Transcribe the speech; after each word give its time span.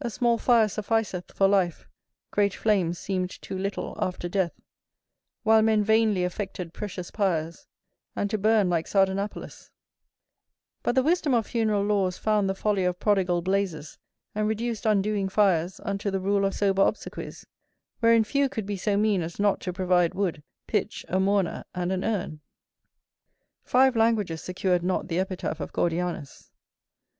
A 0.00 0.10
small 0.10 0.38
fire 0.38 0.68
sufficeth 0.68 1.32
for 1.32 1.48
life, 1.48 1.88
great 2.30 2.54
flames 2.54 3.00
seemed 3.00 3.30
too 3.42 3.58
little 3.58 3.96
after 4.00 4.28
death, 4.28 4.52
while 5.42 5.60
men 5.60 5.82
vainly 5.82 6.22
affected 6.22 6.72
precious 6.72 7.10
pyres, 7.10 7.66
and 8.14 8.30
to 8.30 8.38
burn 8.38 8.70
like 8.70 8.86
Sardanapalus; 8.86 9.72
but 10.84 10.94
the 10.94 11.02
wisdom 11.02 11.34
of 11.34 11.48
funeral 11.48 11.82
laws 11.82 12.16
found 12.16 12.48
the 12.48 12.54
folly 12.54 12.84
of 12.84 13.00
prodigal 13.00 13.42
blazes 13.42 13.98
and 14.36 14.46
reduced 14.46 14.86
undoing 14.86 15.28
fires 15.28 15.80
unto 15.82 16.12
the 16.12 16.20
rule 16.20 16.44
of 16.44 16.54
sober 16.54 16.82
obsequies, 16.82 17.44
wherein 17.98 18.22
few 18.22 18.48
could 18.48 18.66
be 18.66 18.76
so 18.76 18.96
mean 18.96 19.20
as 19.20 19.40
not 19.40 19.58
to 19.62 19.72
provide 19.72 20.14
wood, 20.14 20.44
pitch, 20.68 21.04
a 21.08 21.18
mourner, 21.18 21.64
and 21.74 21.90
an 21.90 22.04
urn. 22.04 22.40
Five 23.64 23.96
languages 23.96 24.40
secured 24.42 24.84
not 24.84 25.08
the 25.08 25.18
epitaph 25.18 25.58
of 25.58 25.72
Gordianus. 25.72 26.52